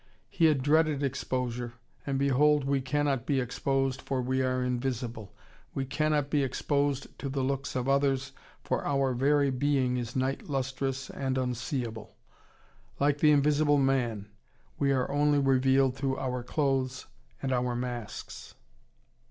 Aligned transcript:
He 0.31 0.45
had 0.45 0.63
dreaded 0.63 1.03
exposure: 1.03 1.75
and 2.07 2.17
behold, 2.17 2.65
we 2.65 2.81
cannot 2.81 3.27
be 3.27 3.39
exposed, 3.39 4.01
for 4.01 4.19
we 4.19 4.41
are 4.41 4.63
invisible. 4.63 5.31
We 5.75 5.85
cannot 5.85 6.31
be 6.31 6.41
exposed 6.41 7.15
to 7.19 7.29
the 7.29 7.43
looks 7.43 7.75
of 7.75 7.87
others, 7.87 8.31
for 8.63 8.83
our 8.83 9.13
very 9.13 9.51
being 9.51 9.97
is 9.97 10.15
night 10.15 10.49
lustrous 10.49 11.11
and 11.11 11.37
unseeable. 11.37 12.15
Like 12.99 13.19
the 13.19 13.29
Invisible 13.29 13.77
Man, 13.77 14.25
we 14.79 14.91
are 14.91 15.07
only 15.11 15.37
revealed 15.37 15.95
through 15.95 16.17
our 16.17 16.41
clothes 16.41 17.05
and 17.39 17.51
our 17.51 17.75
masks. 17.75 18.55